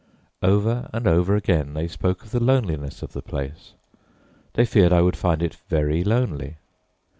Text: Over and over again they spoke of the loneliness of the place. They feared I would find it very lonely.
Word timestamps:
Over 0.41 0.89
and 0.91 1.05
over 1.07 1.35
again 1.35 1.75
they 1.75 1.87
spoke 1.87 2.23
of 2.23 2.31
the 2.31 2.39
loneliness 2.43 3.03
of 3.03 3.13
the 3.13 3.21
place. 3.21 3.73
They 4.53 4.65
feared 4.65 4.91
I 4.91 5.03
would 5.03 5.15
find 5.15 5.43
it 5.43 5.57
very 5.69 6.03
lonely. 6.03 6.55